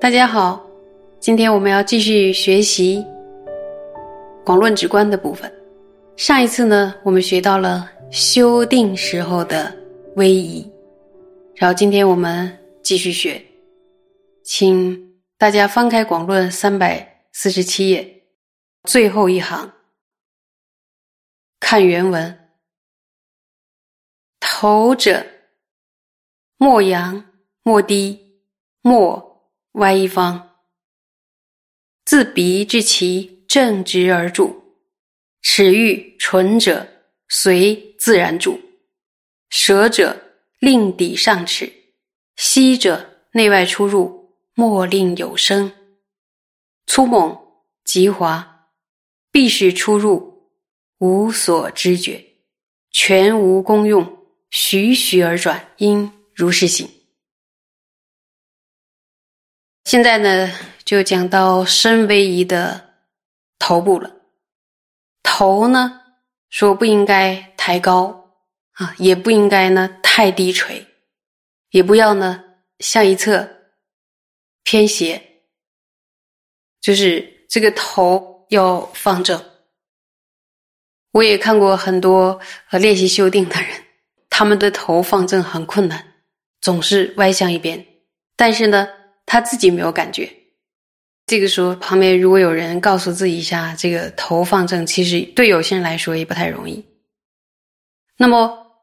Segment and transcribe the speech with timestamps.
[0.00, 0.60] 大家好，
[1.20, 3.06] 今天我们要继续学习
[4.44, 5.48] 广论直观的部分。
[6.16, 9.72] 上一次呢，我们学到了修定时候的
[10.16, 10.68] 威仪，
[11.54, 12.50] 然后今天我们
[12.82, 13.40] 继续学，
[14.42, 15.11] 请
[15.42, 18.28] 大家翻开广论三百四十七页。
[18.84, 19.72] 最后一行，
[21.58, 22.48] 看原文：
[24.38, 25.26] 头者，
[26.58, 27.24] 莫扬
[27.64, 28.40] 莫低
[28.82, 29.50] 莫。
[29.72, 30.58] 歪一方，
[32.04, 34.62] 自鼻至其正直而住；
[35.40, 36.86] 齿欲纯者，
[37.28, 38.60] 随自然住；
[39.50, 40.24] 舌者
[40.60, 41.66] 令抵上齿；
[42.36, 44.21] 息者内外出入，
[44.54, 45.72] 莫令有声。
[46.86, 47.38] 粗猛
[47.84, 48.68] 急滑，
[49.30, 50.50] 必使出入
[50.98, 52.24] 无所知觉，
[52.90, 54.18] 全无功用，
[54.50, 56.88] 徐徐而转，应如是行。
[59.84, 60.52] 现在呢，
[60.84, 62.94] 就讲到身威仪的
[63.58, 64.14] 头部了。
[65.22, 66.00] 头呢，
[66.50, 68.32] 说不应该抬高
[68.72, 70.86] 啊，也不应该呢太低垂，
[71.70, 72.44] 也不要呢
[72.80, 73.48] 向一侧
[74.62, 75.22] 偏斜，
[76.80, 79.42] 就是这个头要放正。
[81.12, 83.68] 我也看过很多呃练习修定的人，
[84.30, 86.14] 他们的头放正很困难，
[86.60, 87.86] 总是歪向一边，
[88.36, 88.88] 但是呢。
[89.24, 90.30] 他自己没有感觉，
[91.26, 96.84] 这个时候旁边如果有人告诉自己一下，这个头放正，其实对有些人来说也不太容易。
[98.18, 98.82] 那么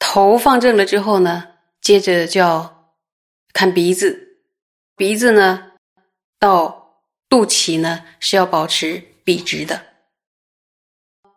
[0.00, 1.46] 头放正了之后呢，
[1.80, 2.94] 接着就要
[3.52, 4.25] 看鼻子，
[4.96, 5.72] 鼻子呢
[6.38, 9.84] 到肚脐呢是要保持笔直的，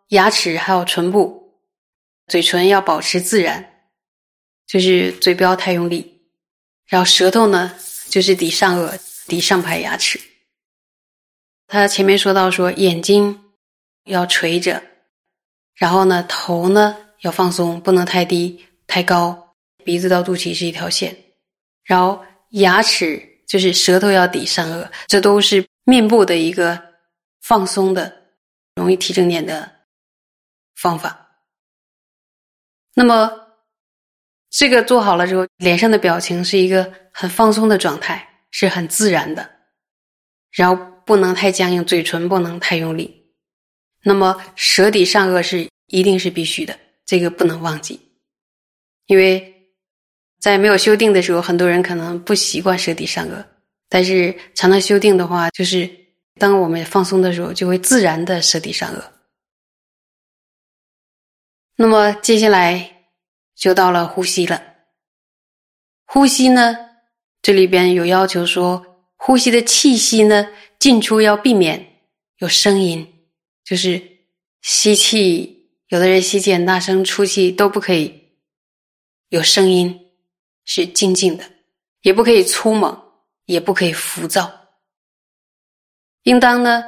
[0.10, 1.60] 牙齿还有唇部、
[2.28, 3.90] 嘴唇要保持自然，
[4.66, 6.22] 就是嘴不要太用力，
[6.88, 7.76] 然后舌头呢。
[8.10, 10.20] 就是抵上颚，抵上排牙齿。
[11.68, 13.52] 他前面说到说眼睛
[14.06, 14.82] 要垂着，
[15.76, 19.56] 然后呢头呢要放松，不能太低太高。
[19.84, 21.16] 鼻子到肚脐是一条线，
[21.84, 26.82] 然后牙齿就是舌头要抵上颚，这都是面部的一个
[27.42, 28.32] 放松的、
[28.76, 29.70] 容易提正念的
[30.76, 31.42] 方法。
[32.94, 33.48] 那么。
[34.52, 39.48] 这个做好了之后，脸上的表情是一个很放松的状态，是很自然的。
[40.50, 43.32] 然后不能太僵硬，嘴唇不能太用力。
[44.02, 48.02] 那么舌抵上颚是一定是必须的，这个不能忘记。
[49.06, 49.59] 因为
[50.40, 53.46] 在没有修订的时候，很多人可能不习惯舌抵上颚，
[53.90, 55.90] 但是常常修订的话，就是
[56.38, 59.04] 当我们放松的时候，就会自然的舌抵上颚。
[61.76, 62.96] 那么接下来。
[63.60, 64.64] 就到了呼吸了。
[66.06, 66.78] 呼吸呢，
[67.42, 70.48] 这里边有要求说，呼吸的气息呢，
[70.80, 71.98] 进出要避免
[72.38, 73.06] 有声音，
[73.66, 74.02] 就是
[74.62, 78.30] 吸气，有的人吸气很大声，出气都不可以
[79.28, 80.09] 有声音，
[80.72, 81.44] 是静静的，
[82.02, 82.96] 也不可以粗猛，
[83.46, 84.68] 也不可以浮躁，
[86.22, 86.84] 应当呢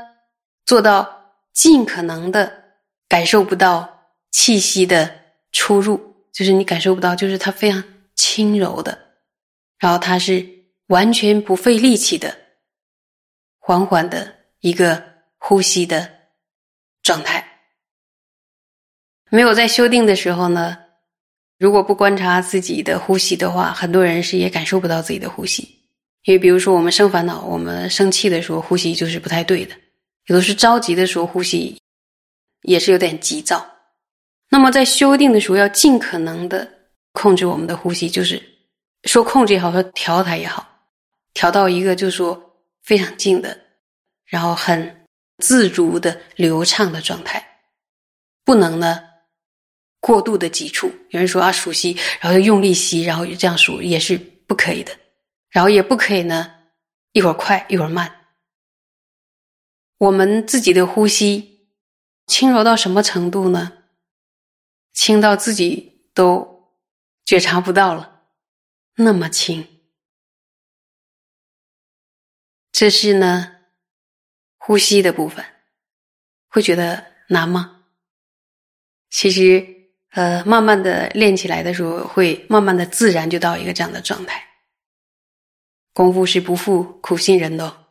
[0.66, 2.64] 做到尽可能的
[3.08, 5.12] 感受不到气息的
[5.52, 6.30] 出入。
[6.32, 7.84] 就是你感受不到，就是它非常
[8.14, 9.16] 轻柔的，
[9.80, 10.48] 然后它是
[10.86, 12.38] 完全不费力气的，
[13.58, 15.04] 缓缓的一个
[15.40, 16.08] 呼吸的
[17.02, 17.64] 状态。
[19.32, 20.78] 没有在修定的时候呢，
[21.62, 25.62] 如果不观察自己的呼吸的话，很多人是也感受不到自己的呼吸。
[26.24, 29.76] 因为比如说我们生烦恼，我们生气的时候呼吸就是不太对的，
[30.26, 31.80] 有的是着急的时候呼吸
[32.64, 33.64] 也是有点急躁。
[34.50, 36.68] 那么在修定的时候，要尽可能的
[37.12, 38.42] 控制我们的呼吸，就是
[39.04, 40.68] 说控制也好，说调它也好，
[41.36, 42.42] 调到一个就是说
[42.82, 43.56] 非常静的，
[44.26, 45.06] 然后很
[45.38, 47.46] 自如的流畅的状态，
[48.44, 49.00] 不能呢
[50.02, 50.92] 过度的急促。
[51.12, 54.92] 有人说啊熟悉，然后就用力吸，然后就这样数也是不可以的，
[55.50, 56.54] 然后也不可以呢
[57.14, 58.26] 一会儿快一会儿慢。
[59.98, 61.70] 我们自己的呼吸
[62.28, 63.72] 轻柔到什么程度呢？
[64.92, 66.76] 轻到自己都
[67.24, 68.24] 觉察不到了，
[68.96, 69.66] 那么轻。
[72.72, 73.58] 这是呢，
[74.58, 75.46] 呼吸的部分，
[76.48, 77.84] 会觉得难吗？
[79.10, 79.81] 其实，
[80.12, 84.44] 呃，慢慢的练起来的时候，会慢慢的自然就到一个这样的状态。
[85.94, 87.86] 功夫是不负苦心人的。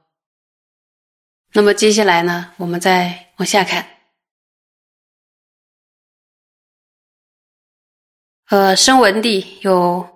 [1.53, 3.87] 那么接下来呢，我们再往下看。
[8.51, 10.07] 呃，声闻地有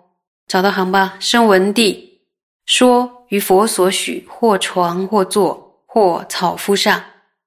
[0.46, 1.16] 找到行吧？
[1.20, 2.20] 声闻地
[2.66, 7.04] 说于佛所许，或床或坐，或草敷上，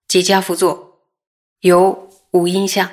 [0.07, 1.01] 皆家趺坐，
[1.59, 2.89] 有五音相：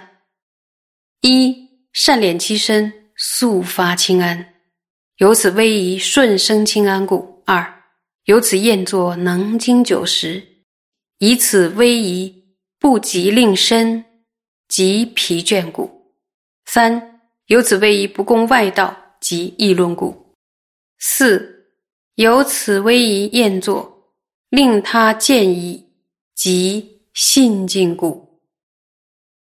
[1.27, 4.57] 一善敛其身，速发清安，
[5.17, 7.83] 由此威仪顺生清安故；二
[8.25, 10.47] 由此宴坐能经久时，
[11.21, 12.45] 以此威仪
[12.79, 14.05] 不及令身
[14.69, 15.89] 及疲倦故；
[16.67, 17.23] 三。
[17.47, 20.35] 由此威仪不共外道及议论故。
[20.99, 21.71] 四
[22.17, 24.13] 由此威仪宴坐，
[24.51, 25.89] 令他见矣
[26.35, 28.43] 及信敬故。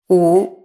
[0.10, 0.61] 五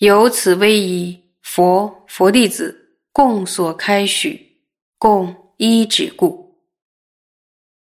[0.00, 4.62] 由此威仪佛佛弟子共所开许，
[4.96, 6.58] 共依止故。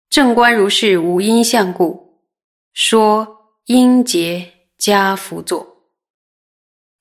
[0.09, 2.23] 正观如是无因相故，
[2.73, 3.27] 说
[3.65, 5.91] 因结加福作。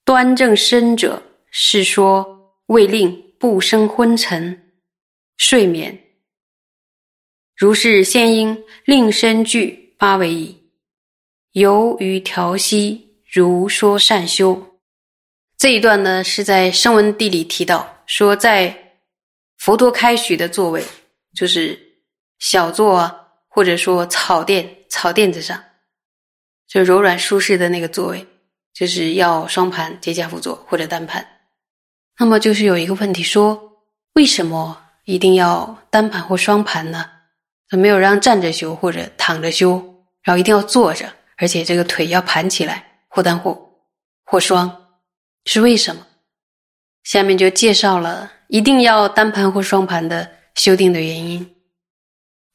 [0.03, 1.21] 端正身者，
[1.51, 4.73] 是说为令不生昏沉
[5.37, 5.95] 睡眠。
[7.55, 10.71] 如是先应令身具八为矣。
[11.51, 14.71] 由于调息，如说善修。
[15.57, 18.93] 这一段呢，是在声闻地里提到，说在
[19.57, 20.83] 佛陀开许的座位，
[21.33, 21.79] 就是
[22.39, 23.15] 小座啊，
[23.47, 25.63] 或者说草垫草垫子上，
[26.67, 28.27] 就柔软舒适的那个座位。
[28.73, 31.25] 就是要双盘叠加辅坐或者单盘，
[32.19, 33.71] 那么就是有一个问题说，
[34.15, 37.09] 为什么一定要单盘或双盘呢？
[37.69, 39.81] 没有让站着修或者躺着修，
[40.21, 43.57] 然后一定要坐着，而且这个腿要盘起来，或单或
[44.25, 44.69] 或双，
[45.45, 46.05] 是为什么？
[47.03, 51.55] 下面就介绍了一定要单盘或双盘的修订的原因。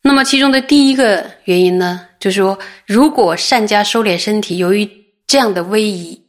[0.02, 4.88] 那么其中的第一个原因呢，就是说，如果善加收敛身体，由于
[5.26, 6.24] 这样的威仪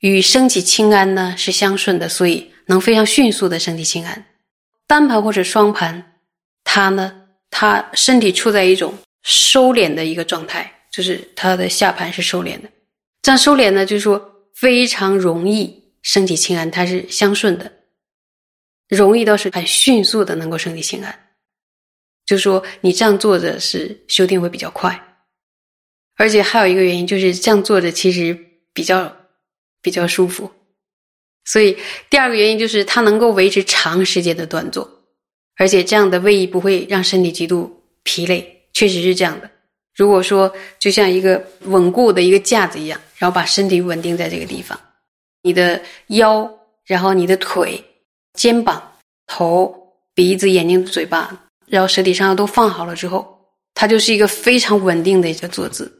[0.00, 4.26] 与升起清安呢是相顺的，所以能非常迅速的升起清安。
[4.86, 6.18] 单盘或者双盘，
[6.64, 12.68] 它呢，它身体处在一种收敛的一个状态，就是它的下盘是收敛的。
[13.22, 17.72] 这样收敛呢，就是说非常容易身体清安，它是相顺的，
[18.88, 21.28] 容易倒是很迅速的能够升起清安。
[22.26, 25.04] 就说你这样坐着是修定会比较快。
[26.16, 28.36] 而且还有一个原因，就是这样坐着其实
[28.72, 29.16] 比较
[29.80, 30.50] 比较舒服。
[31.44, 31.78] 所以
[32.10, 35.06] 第二个原因就是它能够维持长时间的端坐，
[35.56, 39.48] 而且这样的位移不会让身体极度疲累，确实是这样的。
[39.94, 44.78] 如果说就像一个稳固的一个架子一样，然后把身体稳定在这个地方，
[45.42, 46.50] 你的腰，
[46.84, 47.82] 然后你的腿、
[48.34, 48.82] 肩膀、
[49.26, 55.90] 头、鼻子、眼睛、嘴巴，然后舌体上都放好了之后，它就是一个非常稳定的一个坐姿。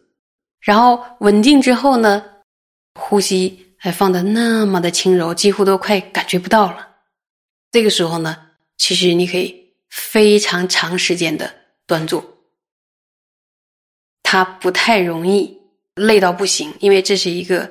[0.61, 2.25] 然后稳定之后呢，
[2.95, 6.89] 呼吸还放的那么的轻柔，几乎都快感觉不到了。
[7.71, 8.37] 这个时候呢，
[8.77, 11.55] 其实你可以非常长时间的
[11.87, 12.25] 端坐，
[14.23, 15.57] 它不太容易
[15.95, 17.71] 累到不行，因为这是一个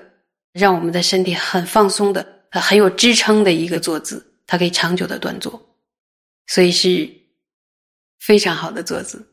[0.57, 5.61] 让我们的身体很放松的、很有支撑的一个坐姿，它可以长久的端坐，
[6.47, 7.09] 所以是
[8.19, 9.25] 非常好的坐姿。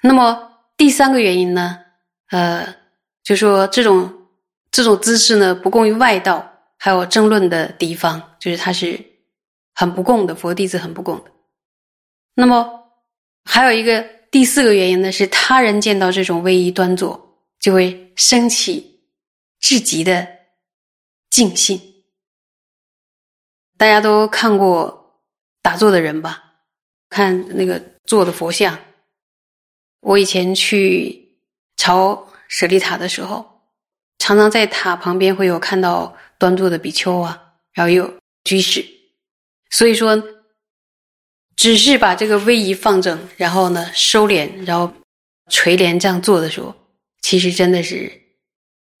[0.00, 1.80] 那么第三个原因呢？
[2.30, 2.76] 呃，
[3.24, 4.28] 就说这种
[4.70, 6.48] 这种姿势呢，不共于外道，
[6.78, 9.04] 还有争论的地方，就是它是
[9.74, 11.32] 很不共的，佛弟子很不共的。
[12.34, 12.84] 那么
[13.44, 14.00] 还有一个
[14.30, 17.27] 第四个原因呢，是他人见到这种威仪端坐，
[17.58, 19.00] 就会升起
[19.58, 20.28] 至极的
[21.30, 22.04] 静心。
[23.76, 25.22] 大家都看过
[25.62, 26.44] 打坐的人吧？
[27.08, 28.78] 看那个坐的佛像。
[30.00, 31.38] 我以前去
[31.76, 33.62] 朝舍利塔的时候，
[34.18, 38.84] 常常在塔旁边会有看到端坐的比丘啊，然后有居士，
[39.70, 40.22] 所以说，
[41.56, 44.92] 只是把这个威仪放正，然后呢收敛，然后
[45.50, 46.74] 垂帘这样做的时候，
[47.28, 48.22] 其实真的是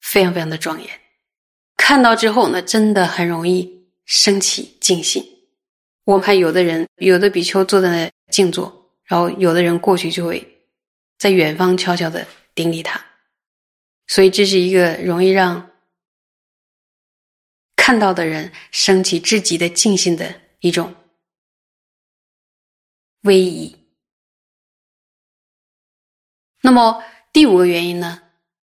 [0.02, 1.00] 非常非常的庄严。
[1.78, 5.24] 看到之后呢，真的很容易升起静心。
[6.04, 10.46] 我们还有的人，有的比丘坐在那静坐，然后有的人过去就会。
[11.16, 13.02] 在远方悄悄的顶礼他，
[14.08, 15.70] 所以这是一个容易让
[17.76, 20.94] 看到的人升起至极的静心的一种
[23.22, 23.74] 威仪。
[26.60, 27.02] 那么
[27.38, 28.18] 第五个原因呢，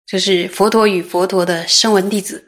[0.07, 2.41] 就是佛陀与佛陀的声闻弟子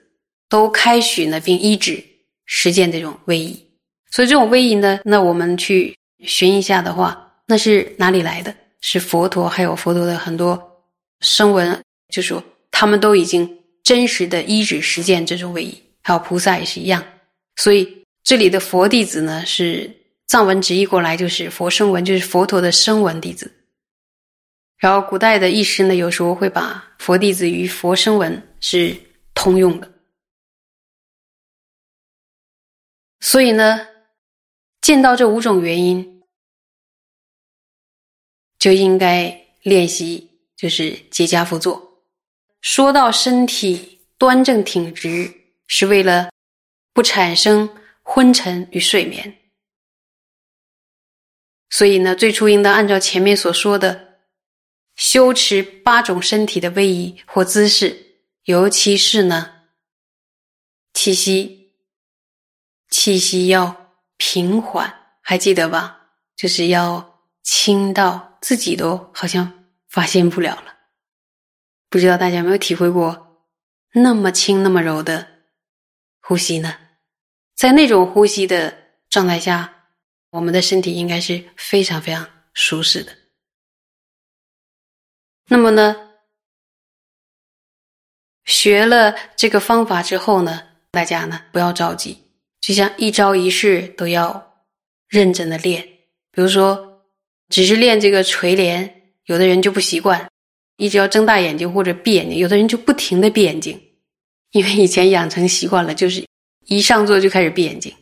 [0.47, 2.01] 都开许呢，并依止
[2.45, 3.61] 实践这种威仪，
[4.09, 8.55] 所以这种威仪呢，那我们去寻一下的话，那是哪里来的？
[8.79, 10.57] 是佛陀，还有佛陀的很多
[11.19, 11.77] 声闻，
[12.07, 17.03] 就说他们都已经真实的依止实践这种威仪，还有菩萨也是一样。
[17.57, 17.85] 所以
[18.23, 19.91] 这里的佛弟子呢，是
[20.27, 23.51] 藏文直译过来就是佛声闻，就是佛陀的声闻弟子。
[24.83, 28.93] 然后古代的译师呢，有时候会把佛弟子与佛声闻是
[29.33, 29.89] 通用的。
[33.21, 33.87] 所以呢，
[34.81, 36.21] 见到这五种原因，
[38.59, 42.03] 就应该练习，就是结跏趺坐。
[42.59, 45.33] 说到身体端正挺直，
[45.65, 46.29] 是为了
[46.91, 47.69] 不产生
[48.01, 49.33] 昏沉与睡眠。
[51.69, 54.12] 所以呢，最初应当按照前面所说的，
[54.95, 59.51] 修持八种身体的位移或姿势，尤其是呢，
[60.93, 61.71] 气息。
[62.89, 66.11] 气息要平缓，还记得吧？
[66.35, 70.75] 就是要轻到自己都好像发现不了了。
[71.89, 73.47] 不知道大家有没有体会过
[73.93, 75.27] 那么轻、那么柔的
[76.21, 76.77] 呼吸呢？
[77.55, 78.77] 在那种呼吸的
[79.09, 79.87] 状态下，
[80.29, 83.15] 我们的身体应该是非常非常舒适的。
[85.49, 85.95] 那么呢，
[88.45, 92.17] 学了这个方法之后呢，大家呢不要着急。
[92.61, 94.55] 就像一招一式都要
[95.09, 95.83] 认真的练，
[96.31, 97.03] 比如说，
[97.49, 100.29] 只是练这个垂帘，有的人就不习惯，
[100.77, 103.79] 一直要睁大眼睛或者闭眼睛，有的人就不停的闭眼睛，
[104.51, 106.25] 因为以前养成习惯了，就是
[106.67, 107.93] 一上座就开始闭眼睛，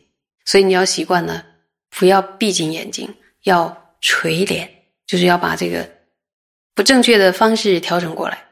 [0.44, 1.44] 所以你要习惯呢，
[1.90, 4.72] 不要闭紧眼睛，要垂帘，
[5.08, 5.90] 就是要把这个
[6.74, 8.44] 不正确的方式调整过来。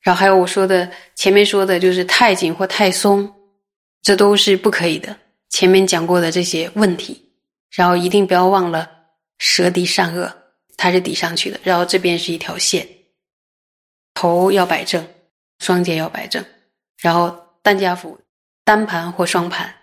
[0.00, 3.34] 然后还有我说的前面说的就是太紧或太松。
[4.00, 5.14] 这都是不可以的。
[5.50, 7.20] 前面讲过的这些问题，
[7.68, 8.88] 然后一定不要忘了
[9.38, 10.32] 舌抵上颚，
[10.76, 11.58] 它是抵上去的。
[11.64, 12.88] 然后这边是一条线，
[14.14, 15.06] 头要摆正，
[15.58, 16.42] 双肩要摆正，
[16.96, 18.18] 然后单家腹
[18.64, 19.74] 单盘或双盘。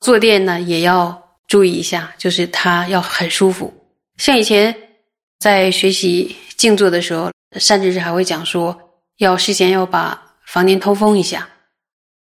[0.00, 3.72] 坐垫呢也要注意一下，就是它要很舒服。
[4.18, 4.76] 像以前
[5.42, 8.78] 在学习静坐的时候，善知识还会讲说，
[9.18, 11.48] 要事先要把房间通风一下。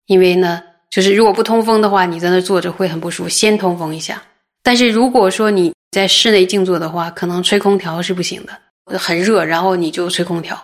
[0.07, 3.28] 因为呢，就是如果不通风的话，你在那坐着会很不舒服。
[3.28, 4.23] 先通风一下。
[4.62, 10.59] 但是如果说你在室内静坐的话，可能吹空调是不行的，很热，然后你就吹空调，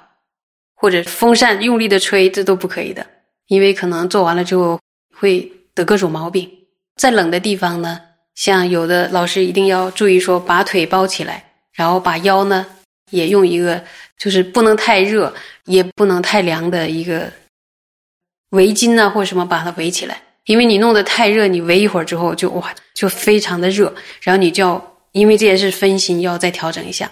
[0.75, 3.07] 或者风扇用力的吹，这都不可以的。
[3.49, 4.81] 因为可能做完了之后
[5.15, 6.51] 会得各种毛病。
[6.97, 8.01] 在冷的地方呢，
[8.35, 11.48] 像有的老师一定要注意说，把腿包起来，
[11.79, 12.67] 然后把腰呢
[13.13, 13.85] 也用一个，
[14.19, 15.33] 就是不能太热，
[15.67, 17.33] 也不能太凉的一个。
[18.51, 27.09] 围巾呢，或什么把它围起来，因为你弄得太热，你围一会儿之后就哇，就非常的热，然后你就要因为这件事分心，要再调整一下。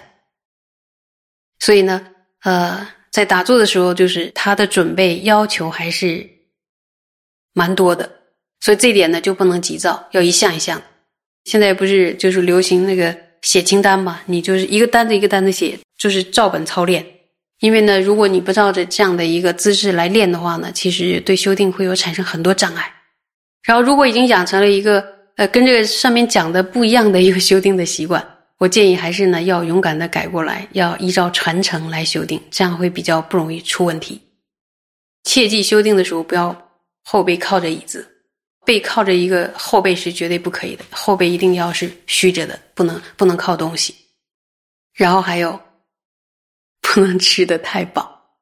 [1.59, 2.05] 所以呢，
[2.41, 6.27] 呃，在打坐的时候，就是他的准备要求还是
[7.53, 8.11] 蛮多的，
[8.59, 10.81] 所以这点呢就不能急躁，要一项一项。
[11.45, 13.15] 现在不是就是流行那个
[13.47, 17.05] 写清单嘛，你就是一个单子一个单子写，就是照本操练。
[17.61, 22.91] 因为呢，如果你不照着这样的一个姿势来练的话呢，其实对修定会有产生很多障碍。
[23.63, 25.01] 然后，如果已经养成了一个
[25.37, 28.21] 呃跟这个上面讲的不一样的一个修订的习惯，
[28.57, 34.21] 我建议还是呢要勇敢的改过来，要依照传承来修订，这样会比较不容易出问题。
[35.23, 36.69] 切记修订的时候不要
[37.05, 38.05] 后背靠着椅子，
[38.67, 43.95] 背靠着一个后背是绝对不可以的，后背一定要是虚着的，不能不能靠东西。
[44.93, 45.59] 然后还有。
[46.89, 48.39] 不能吃的太饱，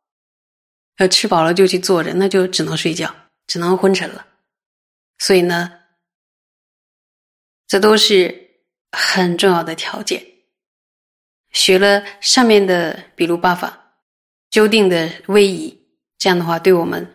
[0.98, 3.14] 要吃饱了就去坐着，那就只能睡觉，
[3.48, 4.26] 只能昏沉了。
[5.18, 5.74] 所以呢，
[7.68, 8.52] 这都是
[8.92, 10.24] 很重要的条件。
[11.52, 13.96] 学了上面的比如八法，
[14.52, 15.76] 修定的威仪，
[16.20, 17.15] 这样的话，对我们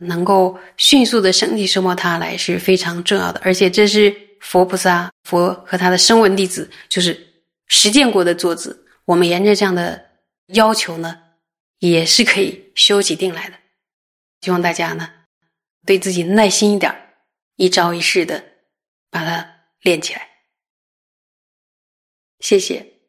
[0.00, 3.40] 能够迅速的升起奢摩他来是非常重要的。
[3.44, 8.86] 而且这是佛菩萨、佛和他的声闻弟子，就是实践过的坐姿。
[9.06, 10.10] 我们沿着这样的。
[10.52, 11.16] 要求呢，
[11.78, 13.56] 也是可以修起定来的。
[14.40, 15.08] 希望大家呢，
[15.86, 16.92] 对自己耐心一点，
[17.54, 18.42] 一朝一式的
[19.12, 19.48] 把它
[19.82, 20.26] 练起来。
[22.40, 22.99] 谢谢。